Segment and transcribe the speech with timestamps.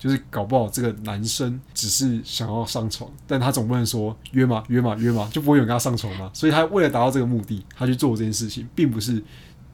[0.00, 6.30] 就是搞不好这个男生只是想要上床，但他总不能说约嘛约嘛约嘛，就不会有人跟他上床嘛。
[6.32, 9.22] 所以他为了达到这个目的，他去做这件事情，并不是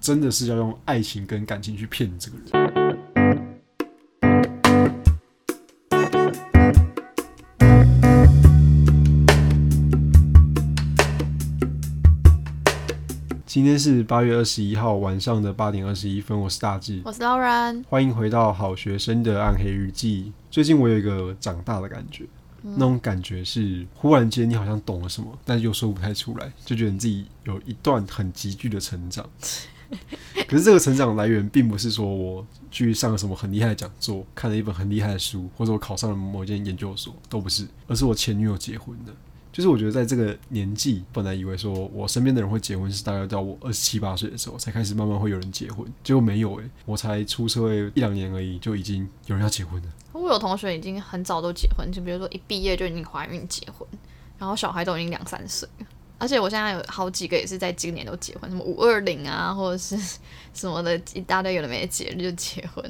[0.00, 2.65] 真的是要用爱情跟感情去骗这个人。
[13.56, 20.30] 今天是八月二十一号晚上的八点二十一分，我是大志，我是 Lauren，欢迎回到好学生的暗黑日记。
[20.50, 22.26] 最近我有一个长大的感觉，
[22.60, 29.26] 那种感觉是忽然间你好像懂了什么，但是又说不太出来，就觉得你自己有一段很急剧的成长。
[30.46, 39.14] 可是这个成长来源并不是说我去上了什么很厉害的讲座，看了一本很厉害的书，或者我考上了某一间研究所，都不是，而是我前女友结婚的。
[39.56, 49.88] 就是我觉得在这个年纪，本来以为说我身边的人会结婚是大概到我二十七八岁的时候才开始慢慢会有人结婚，结果没有诶，我才出社会一两年而已，就已经有人要结婚了。
[50.12, 53.88] 我有同学已经很早都结婚，就比如说一毕业就已经怀孕结婚，
[54.36, 55.66] 然后小孩都已经两三岁。
[56.18, 59.96] 而且我现在有好几个也是在今年都结婚，什么五二零啊，或者是
[60.52, 62.84] 什么的一大堆有的没的节日就结婚。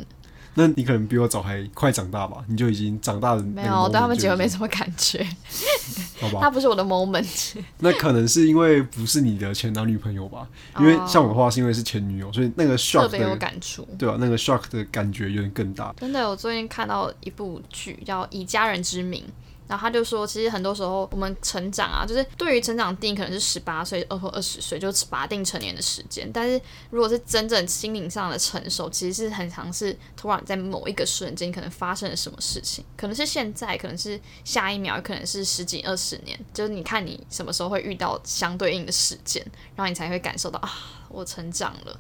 [0.59, 2.43] 那你可能比我早还快长大吧？
[2.49, 3.43] 你就已经长大了。
[3.43, 5.25] 没有，我对他们结婚没什么感觉。
[6.19, 7.55] 好吧，他不是我的 moment。
[7.81, 10.49] 那可能是因为不是你的前男女朋友吧？
[10.81, 13.87] 因为像我的话，是因为是前女友，所以那个 shock 特别有感触。
[13.99, 15.95] 对啊，那个 shock 的感觉有点更大。
[16.01, 19.23] 真的，我最近看到一部剧叫《以家人之名》。
[19.69, 26.31] 然后他就说，其实很多时候我们成长啊，就是对于成长定可能是十八岁、二或二十岁，就法定成年的时间。
[26.33, 36.39] 但是如果是真正心灵上的成熟，其实是很常是突然在某一个瞬间可能发生了什么事情，可能是现在，可能是下一秒，可能是十几二十年。
[36.55, 39.45] 就是你看你什么时候会遇到相对应的事件，
[39.75, 40.71] 然后你才会感受到啊，
[41.09, 41.99] 我成长了。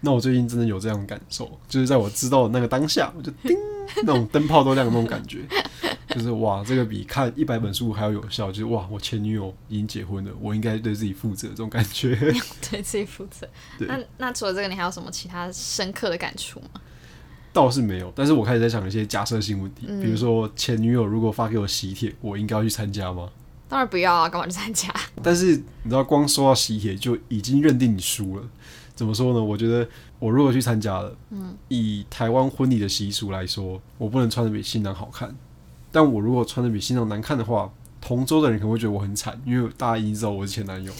[0.00, 3.56] 那我最近真的有这样的感受，就是在我知道的那个当下，我就叮，
[3.98, 5.44] 那种灯泡都亮的那种感觉。
[6.14, 8.48] 就是哇，这个比看一百本书还要有效。
[8.52, 11.48] 就是哇，我前女友已经结婚了，我应该对自己负责。
[11.48, 12.14] 这种感觉，
[12.70, 13.48] 对自己负责。
[13.78, 16.80] 那那除了这个，你还有什么其他深刻的感触吗？
[17.52, 23.28] 倒是没有，但是我开始在想一些假设性问题，比如说前女友如果发给我喜帖，我应该要去参加吗？
[23.68, 24.88] 当然不要啊，干嘛去参加？
[25.22, 28.44] 但是你知道，光收到喜帖就已经认定你输了。
[28.94, 29.42] 怎么说呢？
[29.42, 29.86] 我觉得
[30.18, 35.34] 我如果去参加了，嗯，以台湾婚礼的习俗来说，我不能穿的比新郎好看。
[35.92, 37.70] 但我如果穿的比新郎难看的话，
[38.00, 40.92] 同桌的人可能会觉得我很惨，因为大家已经知道我是前男友，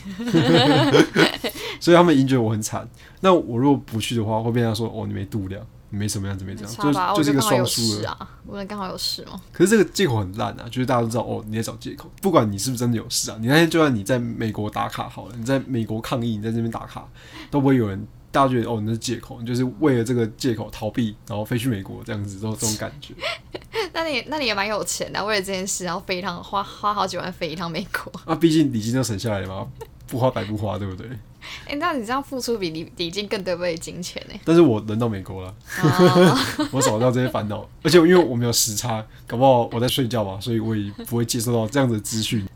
[1.81, 2.89] 所以他们已经觉得我很惨。
[3.21, 5.61] 那我如果不去的话，会被他说哦，你没度量，
[5.91, 8.29] 你没什么样子，没这样，就就是一个双输了。
[8.47, 9.41] 我能刚好有事吗？
[9.53, 13.37] 可是这个借口很烂啊，就是大家都知道哦，你在找借口，不管你是不是真的有事啊。
[13.41, 17.05] 你那天就算你在美国打卡好了，你在美国抗议，你在这边打卡，
[17.51, 18.07] 都不会有人。
[18.33, 23.15] 大家觉得哦，那是借口，就是为了这个借口逃避，然后飞去美国这样子，这种这种感觉。
[23.93, 28.11] 那你那你也蛮有钱的，为了这件事，然后飞一趟，花花好几万飞一趟美国。
[28.25, 29.69] 啊，毕竟礼金都省下来了嘛，
[30.07, 31.07] 不花白不花，对不对？
[31.69, 33.77] 哎，那你这样付出比礼礼金更对不对？
[33.77, 34.35] 金钱呢？
[34.45, 35.55] 但是我人到美国了，
[36.71, 42.47] 我少掉这些烦恼，而且因为我没有时差，搞不好我在睡觉嘛，所以我也不会接收到这样的资讯。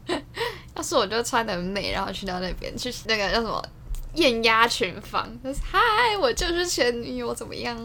[0.77, 3.63] 要是我就穿的很美，然后去到那边去那个叫什么？
[4.17, 5.79] 艳压群芳，就是嗨，
[6.21, 7.77] 我就是前女友，怎么样？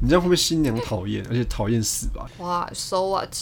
[0.00, 2.26] 你这样会不会新娘讨厌，而且讨厌死吧？
[2.38, 3.34] 哇，So what？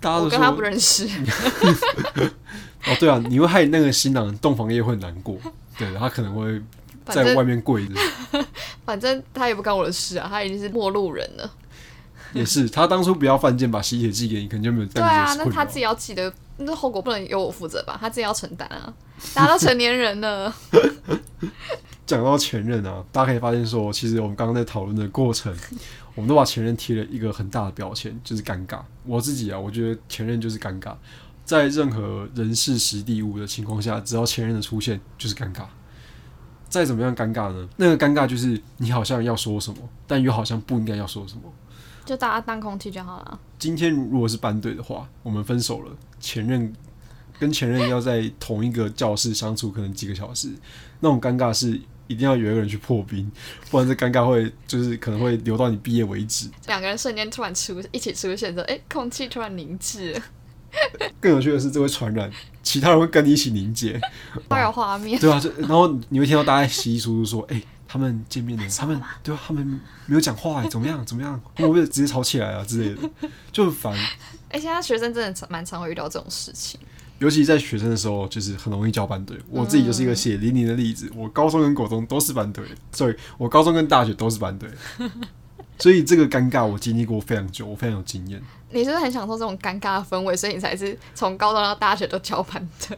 [0.00, 1.08] 大家都跟他不认识。
[2.86, 5.36] 哦，对啊，你会害那个新郎洞房夜会难过，
[5.78, 6.60] 对他可能会
[7.06, 7.94] 在外面跪着。
[8.84, 11.50] 反正他也不干我的事啊，他已经是陌路人了。
[12.40, 14.86] 也是，他当初不要犯贱，把喜帖寄给你，可能就没有。
[14.86, 17.96] 对啊，那他自己要记得，那后果不能由我负责吧？
[18.00, 18.92] 他自己要承担啊！
[19.34, 20.54] 大家都成年人了。
[22.04, 25.54] 讲到前任啊，大家可以发现说，其实我们刚刚在讨论的过程，
[26.14, 28.80] 我们都把前任贴了一个很大的标签，就是尴尬。
[29.04, 30.94] 我自己啊，我觉得前任就是尴尬，
[31.44, 35.62] 在任何人事实地物的情况下，只要前任的出现，就是尴尬。
[36.68, 37.68] 再怎么样尴尬呢？
[37.76, 39.76] 那个尴尬就是你好像要说什么，
[40.06, 41.42] 但又好像不应该要说什么。
[42.04, 43.40] 就大家当空气就好了。
[43.58, 46.72] 今天如果是班队的话，我们分手了，前任
[47.38, 50.50] 跟前任要在同一个教室相处，可能几个小时，
[51.00, 53.30] 那种尴尬是一定要有一个人去破冰，
[53.70, 56.50] 不然这尴尬会就是可能会留到你毕业为止。
[56.66, 60.20] 两个人瞬间突然出一起出现之后，哎，空气突然凝滞。
[61.20, 62.30] 更有趣的是，这会传染
[62.62, 64.00] 其他人，会跟你一起凝结。
[64.48, 65.20] 好有画面。
[65.20, 67.62] 对啊，就然后你会听到大家稀稀疏疏说，哎。
[67.92, 71.04] 他们见面的，他们对啊，他们没有讲话哎，怎么样？
[71.04, 71.38] 怎么样？
[71.56, 73.10] 会不会直接吵起来啊之类的？
[73.52, 73.92] 就很烦。
[74.48, 76.80] 哎，现在学生真的蛮常会遇到这种事情，
[77.18, 79.38] 尤其在学生的时候，就是很容易交班队。
[79.50, 81.12] 我自己就是一个血淋淋的例子。
[81.14, 84.70] 我高中跟高中都是班队，所以我高中跟大学都是班队。
[85.78, 88.40] 所以这个尴尬我经历过非常久，我非常有经验。
[88.70, 92.96] 你是不是很享受这种尴尬的氛围，所以你才是从高中到大学都交班队？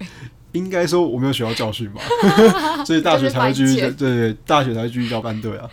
[0.55, 2.01] 应该说我没有学到教训吧，
[2.87, 5.69] 所以大学才会继续对对，大学才会继续交班队啊。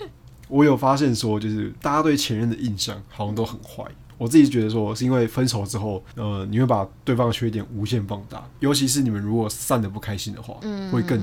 [0.50, 3.84] 我有发现说，就是大家对前任的印象好像都很坏。
[4.18, 11.20] 我自己觉得说，是因为分手之后，呃，你会把对方的缺点无限放大，尤其是你们如果散的不开心的话，嗯，会更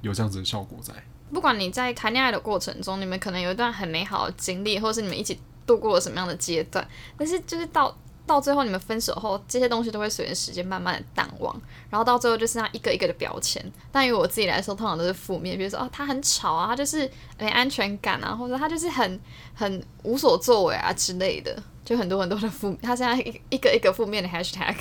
[0.00, 0.94] 有这样子的效果在。
[1.32, 6.86] 不管你在谈恋爱的过程中，你们可能有一段很美好的经历，或者是你们一起度过了什么样的阶段，
[7.16, 7.96] 但是就是到。
[8.30, 11.52] 到最后你们分手后，这些东西都会随着时间慢慢的淡忘，
[11.90, 13.60] 然后到最后就剩下一个一个的标签。
[13.90, 17.10] 但于我自己来说，通常都是负面，比如说哦，他很吵啊，他就是
[17.40, 19.20] 没安全感啊，或者他就是很
[19.52, 22.78] 很无所作为啊之类的，就很多很多的负。
[22.80, 24.76] 他现在一一个一个负面的 hashtag，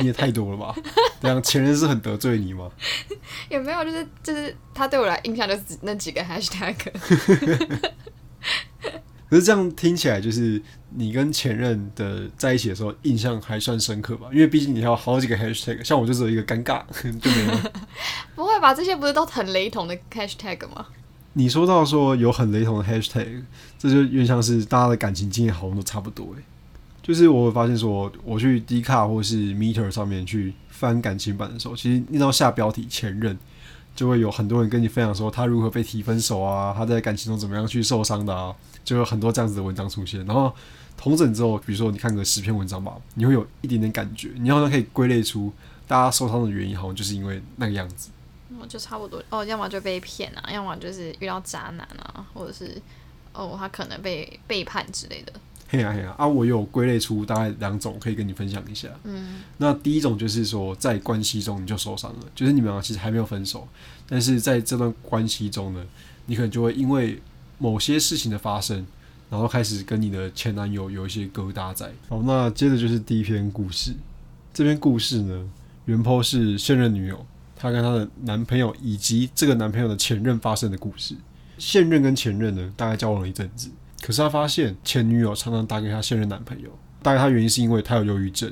[0.00, 0.74] 你也太多了吧？
[1.20, 2.70] 这样前任是很得罪你吗？
[3.50, 6.74] 也没有，就是就是他对我来印象就是那几个 hashtag。
[9.30, 10.60] 可是这样听起来，就是
[10.96, 14.26] 你跟前任的在一起的时候，印象还算深刻吧？
[14.32, 16.82] 因为毕竟你还有好几个 hashtag，像我就只有一个尴尬
[17.20, 17.72] 就没了。
[18.34, 18.74] 不会吧？
[18.74, 20.84] 这些不是都很雷同的 hashtag 吗？
[21.34, 23.42] 你说到说有很雷同的 hashtag，
[23.78, 26.42] 这就有点像是大家的感情经验好像都差不多诶。
[27.00, 33.38] 就是我会发现说，我去 D 卡或是 Meter 上面去翻感情版的时候，其实你到下标题前任。
[33.92, 38.54] 就会有很多人跟你分享说他如何被提分手啊，他在感情中怎么样去受伤的啊，
[38.84, 40.24] 就有很多这样子的文章出现。
[40.26, 40.54] 然后
[40.96, 45.52] 同整之后，比如说你看个十篇文章吧，你会有一点点感觉，你好像可以归类出
[45.86, 48.10] 大家受伤的原因，好像就是因为那个样子。
[48.58, 52.80] 哦，就差不多哦，要么就被骗啊，要么就是遇到渣男啊，或者是
[53.32, 55.32] 哦他可能被背叛之类的。
[55.72, 56.26] 嘿呀嘿呀啊！
[56.26, 58.88] 我有归类出大概两种，可以跟你分享一下。
[59.04, 63.68] 嗯，那第一种就是说，在关系中你就受伤了，就是你们其实还没有分手，
[64.08, 65.86] 但是在这段关系中呢，
[66.26, 67.22] 你可能就会因为
[67.60, 68.84] 某些事情的发生，
[69.30, 71.92] 然后开始跟你的前男友有一些疙瘩在。
[72.08, 73.94] 好，那接着就是第一篇故事。
[74.52, 75.48] 这篇故事呢，
[75.84, 77.24] 原 po 是现任女友，
[77.54, 81.14] 她跟她的男朋友以及这个男朋友的前任发生的故事。
[81.58, 83.70] 现任跟前任呢，大概交往了一阵子。
[84.02, 86.70] 可是他发现前女友常常打给他现任男朋友，
[87.02, 88.50] 大概他原因是因为他有忧郁症，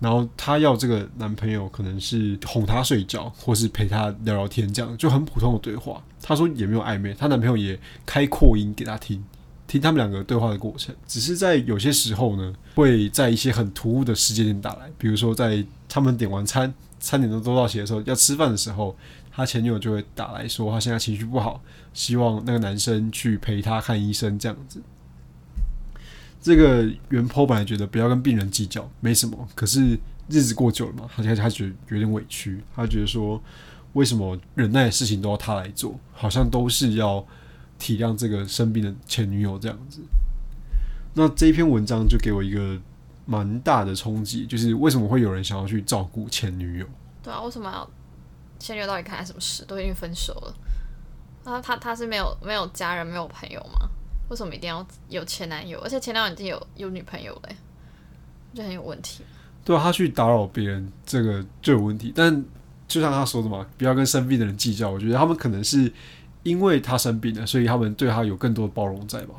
[0.00, 6.02] 然后她要这个男朋友可能是哄她睡觉，或是陪她聊聊天，这样就很普通的对话。
[6.22, 9.24] 她说也没有暧昧，她男朋友也开扩音给她听，
[9.66, 10.94] 听他们两个对话的过程。
[11.06, 18.96] 只是在有些时候呢，会在一些很突兀的时间点打来，比如说在他们点完餐，餐点都都到齐的时候，要吃饭的时候。
[19.30, 21.62] 他前女友就会打来说，他现在情绪不好，
[21.94, 24.82] 希望那个男生去陪他看医生这样子。
[26.48, 29.46] 这个原剖本来觉得不要跟病人计较，没什么。
[29.54, 29.98] 可是
[30.30, 33.38] 日子过久了嘛，他他他觉得有点委屈，他觉得说，
[33.92, 37.22] 为什么忍耐的事情都要他来做，好像都是要
[37.78, 40.00] 体谅这个生病的前女友这样子。
[41.12, 42.80] 那这一篇文章就给我一个
[43.26, 46.86] 蛮大的冲击，就是为什么会有人想要去照顾前女友？
[47.22, 47.86] 对啊，为什么要？
[48.58, 49.66] 前女友到底干什么事？
[49.66, 50.54] 都已经分手了，
[51.44, 53.90] 啊，他他是没有没有家人没有朋友吗？
[54.28, 55.80] 为什么一定要有前男友？
[55.80, 57.56] 而且前男友已经有有女朋友嘞，
[58.54, 59.24] 就很有问题。
[59.64, 62.12] 对啊，他去打扰别人，这个就有问题。
[62.14, 62.44] 但
[62.86, 64.90] 就像他说的嘛，不要跟生病的人计较。
[64.90, 65.92] 我觉得他们可能是
[66.42, 69.34] 因为他生病了，所以他们对他有更多的包容在吧？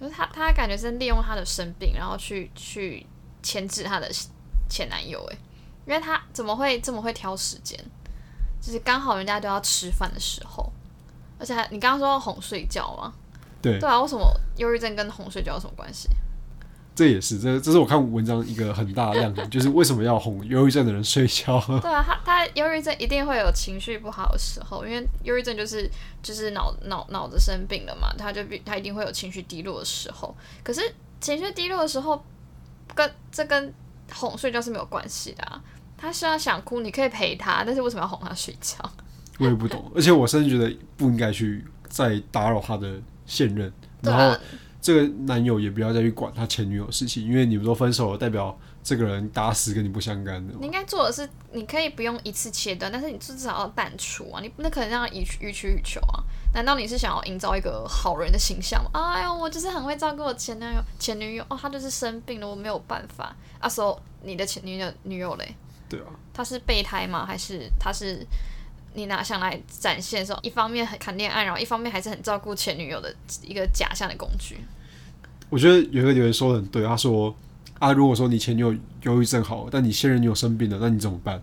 [0.00, 3.06] 就是他他感觉是利用他的生病，然后去去
[3.42, 4.10] 牵制他的
[4.68, 5.24] 前男友。
[5.26, 5.38] 诶，
[5.86, 7.78] 因为他怎么会这么会挑时间？
[8.60, 10.72] 就是刚好人家都要吃饭的时候，
[11.38, 13.12] 而且还你刚刚说哄睡觉吗？
[13.62, 14.24] 对对啊，为什么
[14.56, 16.08] 忧郁症跟哄睡觉有什么关系？
[16.92, 21.58] 这也是这这是我看文章一个很大的亮点， 就是为什么要哄忧郁症的人睡觉？
[21.80, 25.90] 对啊，他他忧郁症一定会有情绪不好的时候，因为忧郁症就是
[26.22, 30.36] 就是脑脑脑子生病了嘛，他就必他一定会有情绪低落的时候。
[30.62, 30.82] 可是
[31.20, 32.22] 情绪低落的时候，
[32.94, 33.72] 跟这跟
[34.12, 35.62] 哄睡觉是没有关系的啊。
[35.96, 38.78] 他虽然想哭，你可以陪他，但是为什么要哄他睡觉？
[39.38, 43.00] 我也不懂，而且我甚至觉得不应该去再打扰他的
[43.30, 43.72] 现任，
[44.02, 44.36] 然后
[44.82, 50.54] 这个男友也不要再去管他前女友的事情，因为你们都分手了，代表这个人打死跟你不相干的。
[50.58, 54.40] 你应该做的是，你可以不用一次切断，但是你至少要淡出啊！
[54.40, 56.24] 你不可能让他予予取予求啊！
[56.54, 58.90] 难道你是想要营造一个好人的形象吗？
[58.94, 63.36] 哎呦，我就是很会照顾我前男友、前女友哦，他就是生病了，我没有办法。
[63.60, 65.54] 啊，说你的前女友女友嘞？
[65.90, 67.26] 对啊，他是备胎吗？
[67.26, 68.26] 还是他是
[68.94, 74.58] 你拿上来展现的时候，一方面很谈恋爱，然后一方面还是很照顾前女友的一个假象的工具？
[75.48, 77.34] 我觉得有一个留言说的很对，他说
[77.78, 81.42] 啊，如果说你前女友忧郁症好，但你现任女友生病了，那你怎么办？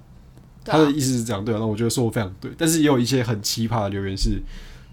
[0.64, 2.52] 他的意思是这样，对啊，那我觉得说的非常对。
[2.58, 4.42] 但是也有一些很奇葩的留言是，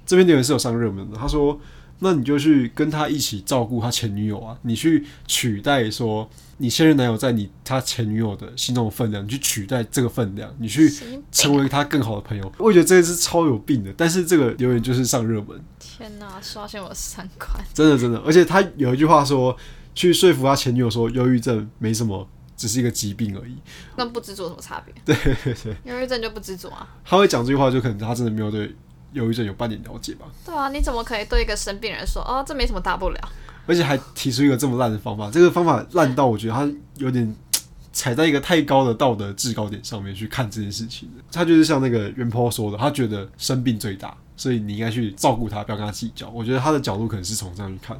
[0.06, 1.58] 这边留言是有上热门的，他说。
[2.04, 10.92] 那你就去跟他一起照顾他前女友啊，你去取代说你现任男友在你他前女友的心中的分量，你去取代这个分量，你去
[11.32, 12.52] 成为他更好的朋友。
[12.58, 17.48] 我觉得这个是超有病的，但是这个留言就是上热门，天哪，刷新我三观。
[17.72, 18.18] 真的真的。
[18.18, 19.56] 而且他有一句话说，
[19.94, 23.56] 去说服他前女友说，忧郁症没什么，只是一个疾病而已。
[23.96, 24.94] 那不知足有什么差别？
[25.04, 26.86] 对对对，忧郁症就不知足啊。
[27.04, 28.74] 他会讲这句话，就可能他真的没有对
[29.14, 30.26] 忧郁症有半点了解吧。
[30.44, 33.18] 对啊，你怎么可以对一个生病人说哦，这没什么大不了？
[33.66, 37.34] 而且还提出一个这么烂的方法，这个方法烂到我觉得他有点
[37.94, 41.22] 踩在一个太高的道德制高点上面去看这件事情的。
[41.32, 46.28] 他就是像那个袁坡说的，他觉得生病最大，所以你应该去照顾他，不要跟他计较。
[46.30, 47.96] 我觉得他的角度可能是从这样去看，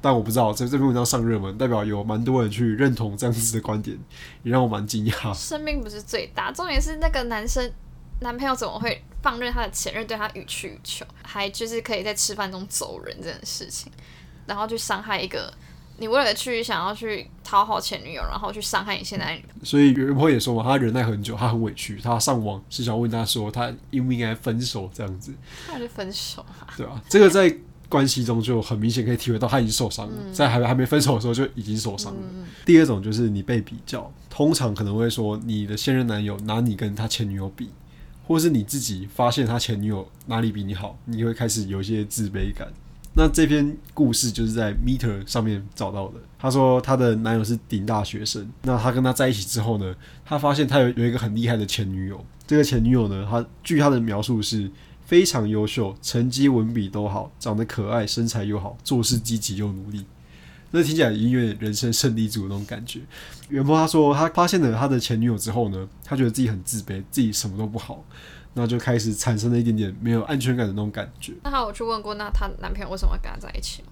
[0.00, 3.98] 但我不知道这这篇文章上热门，代表有蛮多人去认同这样子的观点，
[4.42, 5.34] 也让我蛮惊讶。
[5.34, 7.72] 生命不是最大，重点是那个男生
[8.20, 13.90] 男朋友怎么会放任他的前任对他予取予求，还就是可以在吃饭中走人这件事情，
[14.46, 15.52] 然后去伤害一个
[15.98, 19.64] 你为了去想要去讨好前女友，然后去伤害你现在女朋友。
[19.64, 25.34] 所以袁坡也说嘛，他忍耐很久，他很委屈，他上网是想问他说，他应不应该分手这样子。
[25.68, 26.68] 那就分手啊！
[26.76, 27.54] 对啊，这个在
[27.88, 32.20] 关系中就很明显可以体会到他已经受伤了，在还还没分手的时候就已经受伤了。
[32.64, 37.68] 第二种就是你被比较，通常可能会说你的现任男友拿你跟他前女友比，
[38.30, 42.68] 或是你自己发现他前女友哪里比你好，你会开始有一些自卑感。
[43.12, 46.14] 那这篇故事就是在 Meter 上面找到的。
[46.38, 52.24] 他说他的男友是顶大学生，那他跟他在一起之后呢，他发现他有有一个很厉害的前女友。
[52.46, 54.70] 这个前女友呢，他据他的描述是
[55.04, 60.06] 非常优秀，成绩文笔都好，长得可爱，身材又好，做事积极又努力。
[60.70, 63.00] 那听起来已经有点人生胜利组那种感觉。
[63.48, 68.04] 袁波他说，他发现了他的前女友之后呢，他觉得自己很自卑，自己什么都不好，
[68.54, 71.34] 那就开始产生了一点点没有安全感的那种感觉。
[71.42, 73.88] 那他有去问过，那她男朋友为什么会跟她在一起吗？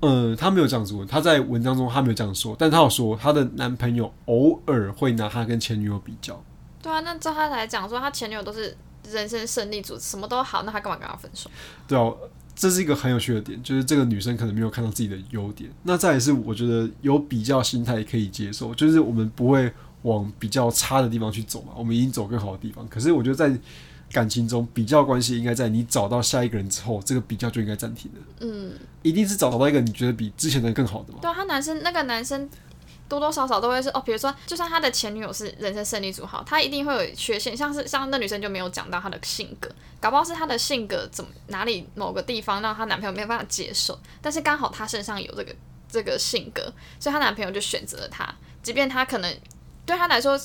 [0.00, 6.38] 呃，他没有这样子问，他在文章中他没有这样说，但他有说他的男朋友偶尔会拿他跟前女友比较。
[6.82, 8.76] 对啊，那照他来讲说，他前女友都是
[9.10, 11.50] 人生胜利组，什么都好，那他干嘛跟他分手？
[11.88, 12.12] 对啊，
[12.56, 15.70] 这是一个很有趣的点，就是这个女生可能没有看到自己的优点。
[15.82, 19.70] 那再也是，我觉得有比较心态可以接受，就是我们不会
[20.02, 22.88] 往比较差的地方去走嘛，我们已经走更好的地方。
[22.88, 23.54] 可是我觉得在
[24.10, 28.20] 感情中，比较关系应该在你找到下一个人之后，这个比较就应该暂停了。
[28.40, 28.70] 嗯，
[29.02, 31.18] 一定是找到一个你觉得比之前的更好的嘛。
[31.20, 32.48] 对啊，他男生那个男生
[33.08, 39.70] 多多少少都会是哦，比如说，就算他的前女友是人生胜利组好，他一定会有缺陷，像是像那女生就没有讲到她的性格，
[40.00, 45.54] 搞不好是她的性格怎么哪里某个地方让她男朋友没有办法接受，但是刚好她身上有这个
[45.88, 46.62] 这个性格，
[46.98, 48.28] 所以她男朋友就选择了她，
[48.62, 49.36] 即便她可能
[49.84, 50.38] 对她来说，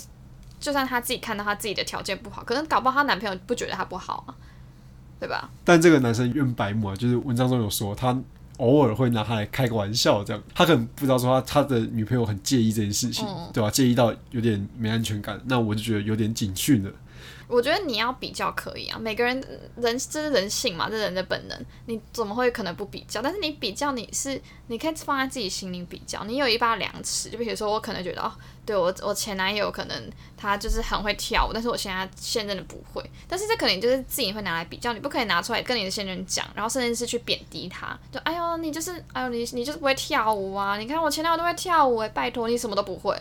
[0.59, 4.35] 就算她自己看到她自己的条件不好，可能搞不好她男朋友不觉得她不好啊，
[5.19, 5.49] 对吧？
[5.63, 8.15] 但这个男生怨白目啊，就是文章中有说他
[8.61, 10.41] 偶尔会拿他来开个玩笑，这样。
[10.53, 13.49] 他可能不知道说他他的女朋友很介意这件事情，嗯。
[13.51, 16.91] 对吧、介意到有点没安全感，那我就觉得有点警讯了。
[17.47, 19.35] 我觉得你要比较可以啊，每个人
[19.77, 23.21] 人这是人性嘛，这是人的本能，你怎么会可能不比较？
[23.21, 28.31] 但是你比较，你是你可以放在自己心里比较，你有一把量尺，就比如说我可能觉得哦，
[28.65, 43.17] 对我我前男友可能他就是很会跳舞，但是我现在现任的不会，但是这可能就是自己会拿来比较，你不可以拿出来跟你的现任讲，然后甚至是去贬低他，就哎呦你就是哎呦你你就是不会跳舞啊，你看我前男友都会跳舞哎，拜托你什么都不会，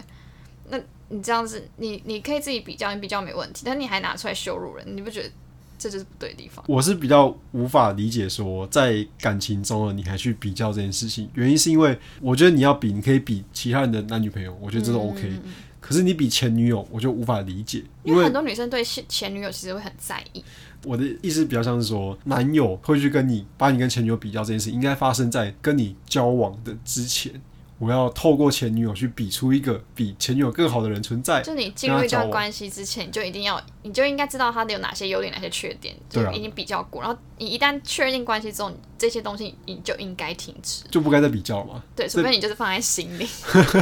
[0.71, 5.31] 那你这样子，你你可以自己比较，你比较没问题，但你还拿出来羞辱人，你不觉得
[5.77, 6.65] 这就是不对的地方？
[6.69, 15.33] 我是比较无法理解说在感情中了你还去比较这件事情，原因是因为我觉得你要比，你可以比其他人的男女朋友，我觉得这都 OK，、
[15.81, 20.45] 可是你比前女友，我就无法理解，因为很多女生对前前女友其实会很在意，
[20.85, 27.33] 我的意思比较像是说，男友会去跟你把你跟前女友比较这件事，应该发生在跟你交往的之前。
[27.81, 31.41] 我要透过前女友去比出一个比前女友更好的人存在。
[31.41, 37.01] 就你进入一段关系之前，你就一定要，你就应该知道他的有哪些优点，哪些缺点，就已经比较过。
[37.01, 40.85] 然后你一旦确定关系之后，这些东西你就应该停止。
[40.91, 41.83] 就不该再比较了嘛？
[41.97, 43.27] 对，除非你就是放在心里，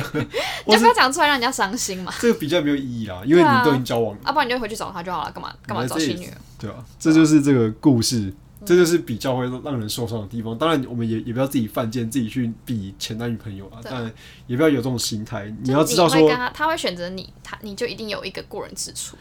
[0.64, 2.14] 你就不要讲出来让人家伤心嘛。
[2.20, 6.30] 这个比较没有意义啦，因为你都已经交往了，要、不然你就回去找他就好了，干嘛干嘛找新女友？
[6.56, 8.32] 对啊、这就是这个故事，
[8.68, 10.58] 这就是比较会让人受伤的地方。
[10.58, 13.80] 当然，我们也也不要自己犯贱，自己去比前男女朋友啊。
[13.80, 14.12] 对当然，
[14.46, 15.50] 也不要有这种心态。
[15.62, 19.16] 你要知道说他，他会选择你，他你就一定有一个过人之处。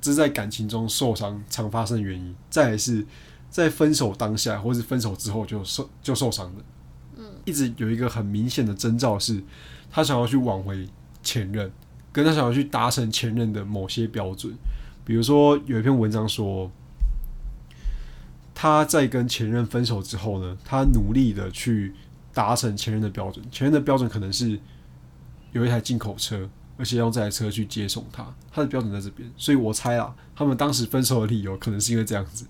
[0.00, 2.34] 这是在感情中受伤常发生的原因。
[2.48, 3.04] 再来是
[3.50, 6.62] 在分手当下，或是分手之后就受就受伤的。
[7.18, 9.42] 嗯，一直有一个很明显的征兆是，
[9.90, 10.88] 他想要去挽回
[11.22, 11.70] 前任，
[12.12, 14.56] 跟他想要去达成前任的某些标准。
[15.04, 16.70] 比如说有一篇文章说，
[18.62, 21.94] 他在跟前任分手之后呢，他努力的去
[22.34, 24.60] 达成前任的标准，前任的标准可能是
[25.52, 32.44] 有一台进口车，而且用这台车去接送他，他的标准在这边，所以我猜啊，他们当时分手的理由可能是因为这样子，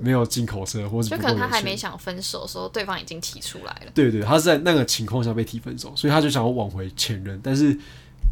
[0.00, 1.76] 没有进口车，或者就可能他还没。
[1.76, 3.92] 想分手的时候，对方已经提出来了。
[3.94, 7.78] 对对，他是在那个情况下被提分手，所以他就想要挽回前任，但是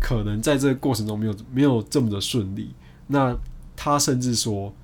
[0.01, 2.75] 可能在这个过程中没有没有这么的顺利。
[3.09, 3.37] 那
[3.77, 4.75] 他甚至说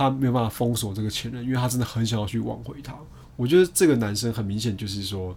[0.00, 2.96] 他没有办法封锁这个前任，因为他真的很想要去挽回他。
[3.36, 5.36] 我觉得这个男生很明显就是说，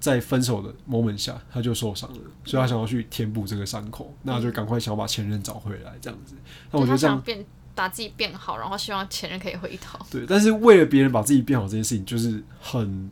[0.00, 6.34] 在分手的 moment 下他就受伤了，所以他想要去填补这个伤口，那就赶快想要把前任找回来这样子。
[6.72, 9.96] 那我觉得这样变把自己变好，然后希望前任可以回头。
[10.10, 13.08] 对，但是为了别人把自己变好这件事情，就是很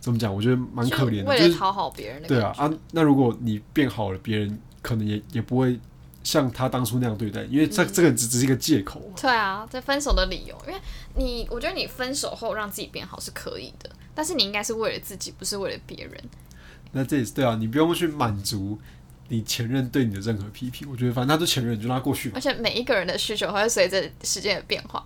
[0.00, 0.34] 怎么讲？
[0.34, 2.28] 我觉得蛮可怜的，就是为了讨好别人的。
[2.28, 5.80] 对啊啊，那如果你变好了，别人可能也也不会
[6.28, 9.16] 像他当初那样对待，因为这、这个只只是一个借口啊。
[9.18, 10.78] 对啊，这分手的理由，因为
[11.14, 16.22] 你，我觉得你分手后让自己变好是可以的，但是你应该是为了自己，不是为了别人。
[16.92, 18.78] 那这也是对啊，你不用去满足
[19.28, 20.86] 你前任对你的任何批评。
[20.90, 22.40] 我觉得反正他都前任，你就让他过去吧而。
[22.40, 25.02] 且每一个人的需求会随着时间的变化。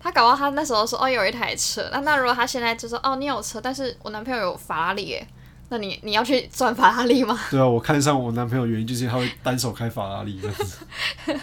[0.00, 5.28] 他搞到他那时候说哦有一台车，那那如果他现在就说哦你有车，但是我男朋友有法拉利耶，
[5.68, 7.38] 那你你要去赚法拉利吗？
[7.50, 10.78] 对啊，我看上我男朋友原因就是他会单手开法拉利这样子。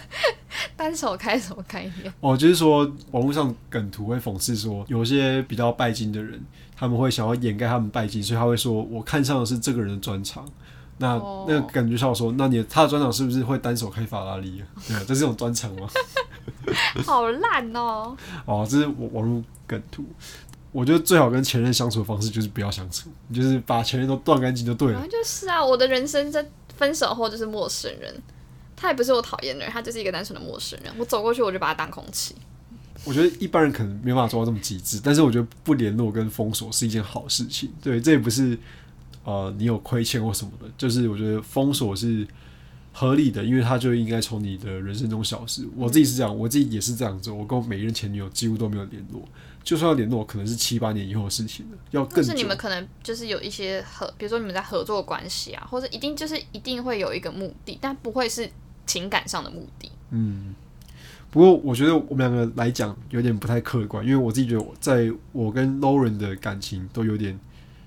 [0.77, 2.13] 单手开什么概念？
[2.19, 6.41] 哦，就是说网络上梗图会讽刺说，有些比较拜金的人，
[6.75, 10.45] 他们会想要掩盖他们拜金，所以他会说我看上的是这个人的专长。
[10.99, 14.63] 那、哦那个感觉像说，那你他的专长是不是会单手开法拉利啊？
[14.87, 15.89] 对啊，这是一种专长吗？
[17.03, 18.15] 好烂哦！
[18.45, 20.05] 哦，这是网网络梗图。
[20.73, 25.07] 我觉得最好跟前任相处的方式就是不要相处，你就是把前任都断干净就对了。
[25.07, 28.13] 就是啊，我的人生在分手后就是陌生人，
[28.75, 30.91] 他也不是我讨厌的人，他就是一个单纯的陌生人。
[30.97, 32.35] 我走过去我就把他当空气。
[33.05, 37.71] 我觉得一般人可能没办法做到这么极致，但是我觉得不联络跟封锁是一件好事情。
[37.81, 38.57] 对，这也不是
[39.23, 42.27] 呃你有亏欠或什么的，就是我觉得封锁是
[42.95, 45.67] 合理的，因为他就应该从你的人生中消失。
[45.75, 49.21] 我自己是这样，我自己也是这样做，我跟我每一任前女友几乎都没有联络，
[49.63, 52.43] 就算要联络，可能是七八年以后的事情了，要更久就是你。
[52.43, 58.47] 们可能就是有一些合，比如说你们在合作关系啊，或者一定就是一定会有一个目的，但不会是
[58.85, 59.91] 情感上的目的。
[60.11, 60.53] 嗯
[61.31, 67.39] 不过我觉得我们两个来讲有点不太客观，因为我自己觉得我在我跟 Lauren 的感情都有点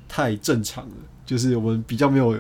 [0.09, 2.37] 太正常了，就是我们比较没有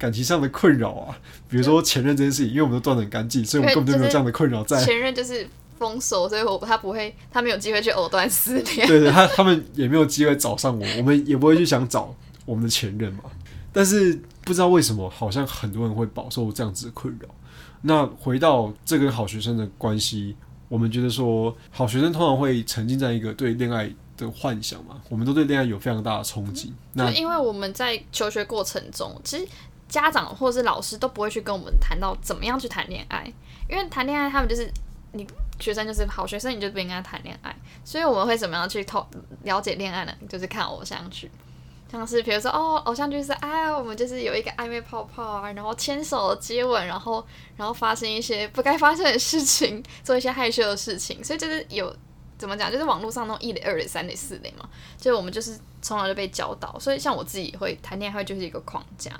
[0.00, 4.82] 感情上的困扰啊，比如说前任这件事情，因为我们都断得很干净，所以我们根本就没有这样的困扰在。
[4.82, 5.46] 前任就是
[5.78, 8.88] 封锁，所以我他不会，他没有机会去藕断丝连。
[8.88, 12.14] 对 对，他他们也没有机会找上我，我们也不会去想找
[12.46, 13.24] 我们的前任嘛。
[13.72, 17.28] 但是不知道为什么，好像很多人会饱受这样子的困扰。
[17.82, 20.34] 那回到这跟好学生的关系，
[20.68, 26.70] 我们觉得说，好学生通常会沉浸在一个对恋爱的幻想嘛，我们都对恋爱有非常大的憧憬。
[26.92, 29.46] 那因为我们在求学过程中，其实
[29.90, 33.30] 家长或者是老师都不会去跟我们谈到怎么样去谈恋爱，
[33.68, 34.72] 因为谈恋爱他们就是
[35.12, 35.26] 你
[35.58, 39.06] 学生就是好学生，你就不应该谈恋爱，所以我们会怎么样去透
[39.42, 40.12] 了解恋爱呢？
[40.28, 41.30] 就是看偶像剧。
[41.90, 47.26] 像是比如说哦，偶像剧是哎，我们就是有一个暧昧泡泡啊，然后牵手接吻，然后
[47.56, 51.92] 然后发生一些不该发生的事情，做一些害羞的事情，所以就是有
[52.38, 59.10] 怎么讲，就是网络上那种一垒、二垒、三垒、四垒嘛，就我们就是从小就被教导，所以像我自己会谈恋爱就是一个框架，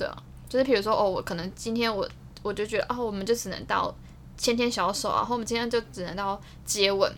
[0.00, 0.16] 对啊，
[0.48, 2.08] 就是比如说哦，我可能今天我
[2.42, 3.94] 我就觉得哦，我们就只能到
[4.38, 7.12] 牵牵小手啊，然后我们今天就只能到接吻，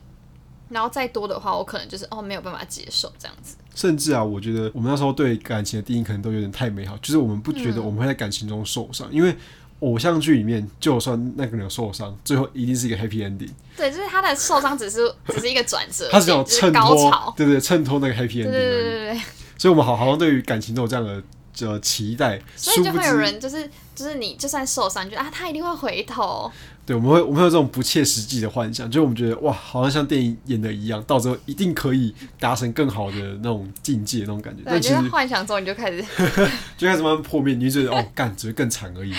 [0.68, 3.56] 然后再多的话，我可能就是哦没有办法接受这样子。
[3.74, 9.34] 甚至啊，我觉得我们那时候对感情的定义可能都有点太美好，就是我们不觉得我们会在感情中受伤，因为
[9.80, 17.34] 偶像剧里面，就算那个人有受伤，最后一定是一个 happy ending，对，就是他的受伤只是只是一个转折， 他是有就是衬托，。
[17.36, 18.60] 对对，衬托那个 happy ending 对对。
[18.60, 19.20] 对对，
[19.58, 21.22] 所以我们好好像对于感情都有这样的
[21.60, 26.50] 呃期待，所以就会有人就是就是你就算受伤，你觉得啊他一定会回头，
[26.86, 36.02] 对，我们会我们会有这种不切实际的幻想，就我们觉得哇，好像像电影演的一样，到时候一定可以达成更好的那种境界那种感觉，但其实幻想中你就开始
[36.76, 39.12] 就开始慢慢破灭，你就觉得哦， 干只会更惨而已。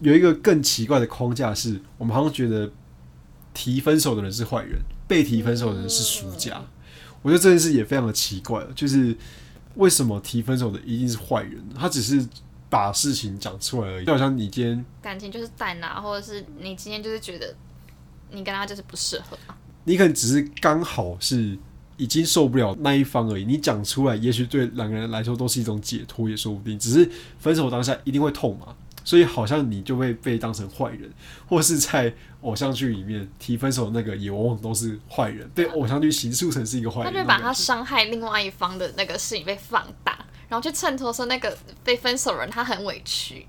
[0.00, 2.70] 有一个更奇怪的框架是，我们好像觉得
[3.54, 6.62] 提分手的人是坏人，被提分手的人是输家。
[7.22, 9.16] 我觉得这件事也非常的奇怪了，就是
[9.76, 11.62] 为什么提分手的一定是坏人？
[11.74, 12.26] 他只是
[12.68, 17.54] 把事情讲出来而已，就好像你今天感情就是淡啊，或者是你今天就是觉得
[18.30, 21.56] 你跟他就是不适合啊，你可能只是刚好是
[21.96, 26.78] 已经受不了那一方而已，你讲出来，也许对两个人来说都是一种解脱，也说不定。
[26.78, 27.08] 只是
[27.38, 28.74] 分手当下一定会痛嘛，
[29.06, 31.08] 所以好像你就会被当成坏人，
[31.48, 43.46] 或是在偶像剧里面提分手的那个也往往都是坏人，被偶像剧形塑成是一个坏人，他就会把他伤害另外一方的那个事情被放大，然后去衬托说那个被分手人他很委屈。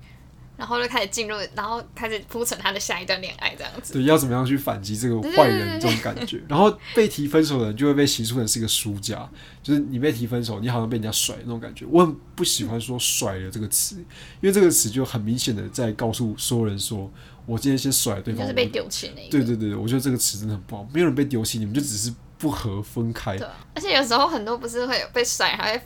[0.58, 3.92] 然后就开始进入，然后开始铺陈他的下一段恋爱这样子。
[3.92, 6.42] 对，要怎么样去反击这个坏人这种感觉？
[6.48, 9.30] 然后被提分手的人就会被形容成是一个输家，
[9.62, 11.86] 就是你被提分手，你好像被人家甩那种感觉。
[11.88, 13.94] 我很不喜欢说“甩了”这个词，
[14.40, 17.08] 因为这个词就很明显的在告诉所有人说，
[17.46, 20.84] 我今天先甩了对方，就是被丢弃那一对对对，我觉得这个词真的很不好。
[20.92, 23.38] 没有人被丢弃，你们就只是不合分开。
[23.38, 25.82] 对，而且有时候很多不是会有被甩，还会。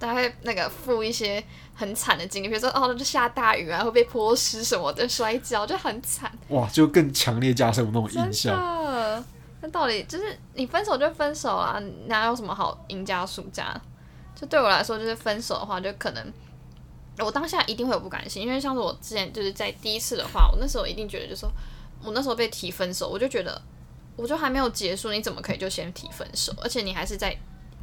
[0.00, 6.32] 他会那个附一些很惨的经历，比如说哦，就下大雨啊，会被泼湿什么的，摔跤就很惨。
[6.48, 9.24] 哇，就更强烈加深我那种印象。
[9.60, 13.78] 那到底就是你分手就分手啊，哪有什么好赢家输家？
[14.34, 16.32] 就对我来说，就是分手的话，就可能
[17.18, 21.52] 我当下一定会有不甘心，因为像是我之前就是在第一次的话，我那时候一定觉得，就说
[22.02, 23.60] 我那时候被提分手，我就觉得
[24.16, 26.54] 我就还没有结束，你怎么可以就先提分手？
[26.62, 27.36] 而且你还是在。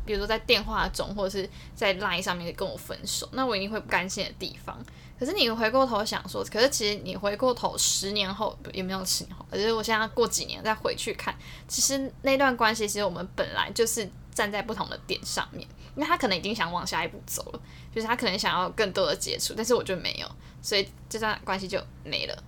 [0.08, 4.84] 比如说在电话中或者是在 LINE 上面跟我分手，那我一定会不甘心的地方。
[5.20, 9.46] 可是你回过头想说，可是其实你回过头十年后有没有十年后？
[9.52, 11.36] 而且我现在过几年再回去看，
[11.68, 17.60] 其实那段关系其实我们本来就是站在不同的点上面，因为他可能已经想往下一步走了，
[17.94, 20.28] 就是他可能想要更多的接触，但是我就没有，
[20.62, 22.44] 所以这段关系就没了。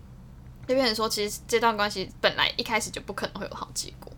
[0.67, 4.13] 就变成说，其实这段关系本来一开始就不可能会有好结果。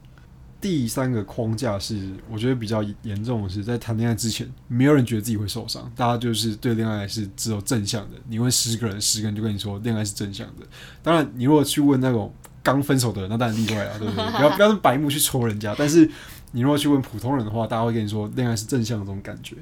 [0.62, 8.18] 第三个框架是，我觉得比较严重的是，在谈恋爱之前，没有人觉得自己会受伤，大家就是对恋爱是只有正向的。
[8.30, 10.66] 你问十个人，十个人就跟你说恋爱是正向的。
[11.02, 14.24] 当然，你如果去问那种刚分手的人，那当然例外了，对不对？
[14.38, 15.76] 不要不要用白目去戳人家。
[15.76, 16.08] 但是，
[16.52, 19.56] 你如果去问普通人的话，大家会跟你说恋爱是正向的这种感觉。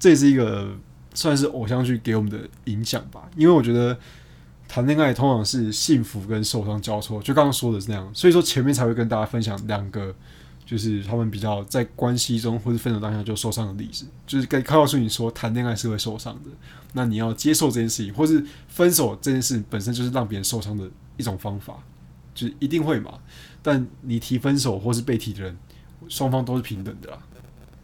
[0.00, 0.76] 这也是一个
[1.14, 3.96] 算是偶像剧给我们的影响吧，因为我觉得。
[4.68, 10.14] 谈恋爱通常是幸福跟受伤交错，就刚刚说的是那样，所以说前面才会跟大家分享两个，
[10.72, 16.48] 就是他们比较在关系中或是分手当下就受伤的例子，就是跟告诉你说谈恋爱是会受伤的，
[16.94, 21.74] 那你要接受这件事情，或是分手这件事本身就是让别人受伤的一种方法，
[22.34, 23.18] 就是一定会嘛。
[23.60, 25.58] 但你提分手或是被提的人，
[26.08, 27.18] 双方都是平等的啦，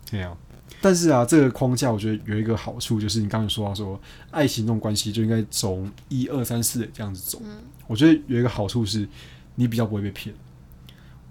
[0.07, 0.35] 这样。
[0.81, 7.43] 但是啊，这个框架我觉得有一个好处，就是你刚才说到说爱情这种关系就应该从一二三四这样子走。
[7.87, 9.07] 我觉得有一个好处是，
[9.57, 10.35] 你比较不会被骗。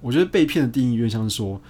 [0.01, 1.62] 我觉得被骗的定义越像是说，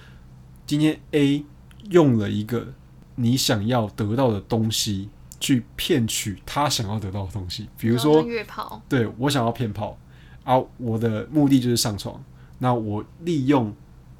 [0.66, 1.44] 今天 A
[1.90, 2.74] 用了一个
[3.16, 5.08] 你想要得到的东西
[5.40, 9.98] 去骗取他想要得到的东西，比如说约炮，对我想要骗炮
[10.44, 12.22] 啊，我的目的就是上床，
[12.58, 13.74] 那我利用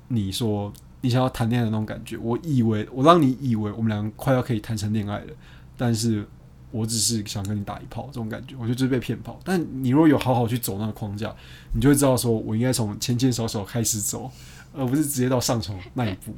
[0.09, 0.73] 你说。
[1.01, 5.27] 你想要谈恋爱的那种感觉，我以为我让你以为我们两个快要可以谈成恋爱了，
[5.77, 6.27] 但是
[6.70, 9.38] 我只是想跟你打一炮这种感觉，我觉得就是被骗炮。
[9.44, 11.35] 但你如果有好好去走那个框架，
[11.72, 14.31] 你就会知道说我应该从牵牵手手开始走，
[14.74, 16.35] 而不是直接到上床那一步。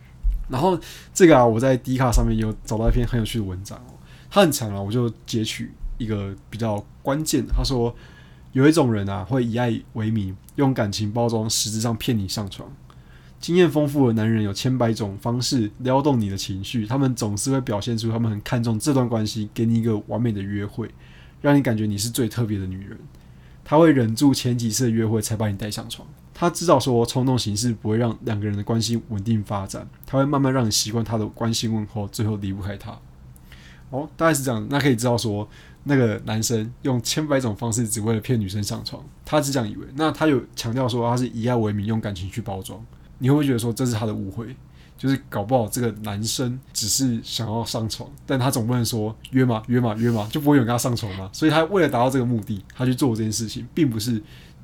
[0.48, 0.78] 然后
[1.12, 3.94] 这个啊，我在 D 卡上面有找到一篇很有趣的文章哦，
[4.30, 7.46] 它很长啊，我就截取一个比较关键。
[7.46, 7.94] 他说
[8.52, 12.70] 有一种人啊，会以爱为名，用感情包装，实质上骗你上床。
[13.44, 20.88] 经验丰富的男人有千百种方式撩动你的情绪，他们总是会表现出他们很看重这段关系，给你一个完美的约会，
[21.42, 22.98] 让你感觉你是最特别的女人。
[23.62, 26.08] 他会忍住前几次的约会才把你带上床。
[26.32, 32.98] 他知道说冲动行事不会让两个人的关系稳定发展，他会慢慢让你习惯他的关心问候，最后离不开他。
[33.90, 34.66] 哦，大概是这样。
[34.70, 35.46] 那可以知道说
[35.82, 39.86] 那个男生用千百种方式只为了骗女生上床，他是这样以为。
[39.96, 42.82] 那他有强调说他是以爱为名，用感情去包装。
[43.18, 44.54] 你会不会觉得说这是他的误会？
[44.96, 51.28] 就是搞不好这个男生只是想要上床，但他总不能说约嘛约嘛约嘛，就不会有人跟他上床嘛？
[51.32, 54.22] 所以他为了达到这个目的，他去做这件事情，并不是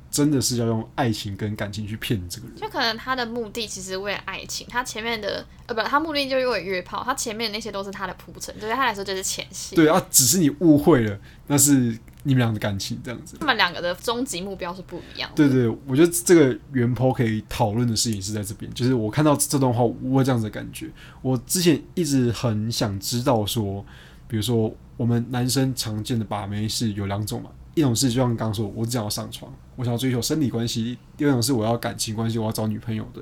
[0.09, 2.55] 真的是要用爱情跟感情去骗这个人。
[2.55, 9.75] 就可能他的目的其实为了爱情，他前面的呃不，他目的就为了约炮，他前面那些都是他的铺陈，对他来说就是前戏。
[9.75, 11.99] 对啊，只是你误会了，那是。
[12.23, 15.29] 你们俩的感情这样子，他们两个的终极目标是不一样。
[15.35, 20.89] 对对，我觉得这个原坡可以讨论的事情是在这边，就是我看到这段话，我会这样子的感觉。
[21.21, 23.83] 我之前一直很想知道说，
[24.27, 33.21] 比如说我们男生常见的把妹是有两种嘛，一种是就像刚刚说，我只想要上床，我想要追求生理关系；，第二种是我要感情关系，我要找女朋友的。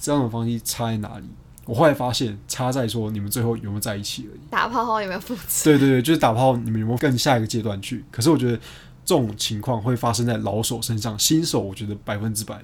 [0.00, 1.26] 这样的方式差在哪里？
[1.68, 4.40] 我后来发现，差在说你们最后有没有在一起而已。
[4.48, 5.64] 打炮后有没有复制？
[5.64, 8.02] 对对对，就是打炮，你们有没有更下一个阶段去？
[8.10, 8.56] 可是我觉得
[9.04, 12.58] 这种情况会发生在老手身上，新手我觉得百分之百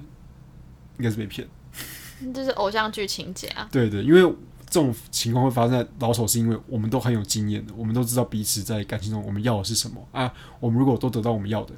[0.97, 1.47] 应该是被骗。
[2.33, 3.69] 就是偶像剧情节啊。
[3.71, 4.21] 对对，因为
[4.67, 10.33] 这种情况会发生在老手，是因为我们都很有经验的，我们都知道彼此在感情中我们要的是什么啊。
[10.59, 11.75] 我们如果都得到我们要的，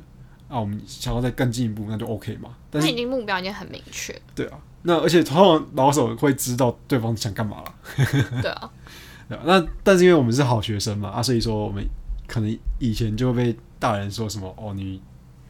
[0.47, 2.55] 啊，我们想要再更进一步，那就 OK 嘛。
[2.71, 7.75] 但是已经目标已经很明确，对啊，那而且通常老手会知道对方想干嘛了。
[8.41, 8.71] 对啊，
[9.27, 11.83] 对啊，那但是因为我们是好学生嘛，啊，所以说我们
[12.27, 15.01] 可能以前就会被大人说什么哦，你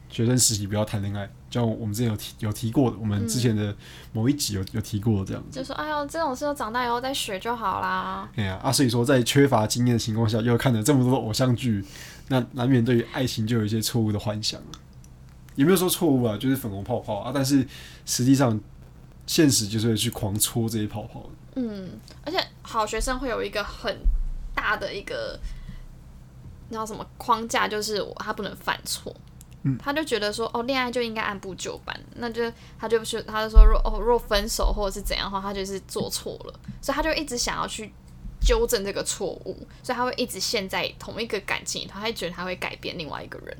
[0.08, 3.74] 学生时期不要谈恋爱，就像我们之前有提有提过的，我们之前的
[4.12, 5.58] 某一集有有提过这样子。
[5.58, 8.28] 就说哎呦，这种事都长大以后再学就好啦。
[8.36, 11.84] 哎呀啊，所以说在缺乏经验的情况下，又看了这么多偶像剧，
[12.28, 14.58] 那难免对于爱情就有一些错误的幻想。
[15.56, 17.66] 也没有说错误啊，就是粉红泡泡啊，但是
[18.06, 18.58] 实际上
[19.28, 21.28] 现实就是会去狂戳这些泡泡的。
[21.60, 23.96] 嗯，而且好学生会有一个很
[24.54, 25.38] 大的一个，
[26.68, 29.14] 你知道什么框架，就是我他不能犯错。
[29.62, 37.92] 嗯他就觉得说，哦，恋爱就应该按部就班，那就他就说，他就说，若哦若分手或者是怎样的话，他就是做错了，所以他就一直想要去
[38.40, 43.58] 纠正这个错误，所以他会一直陷在同一个感情里头，他会觉得他会改变另外一个人。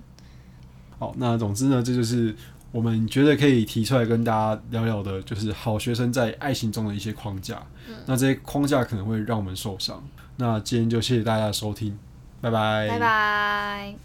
[1.00, 2.34] 好，那总之呢，这就是
[2.70, 7.62] 我们觉得可以提出来跟大家聊聊的，就是好学生在爱情中的一些框架。
[8.06, 10.02] 那这些框架可能会让我们受伤。
[10.36, 11.98] 那今天就谢谢大家的收听，
[12.40, 13.98] 拜拜，拜拜。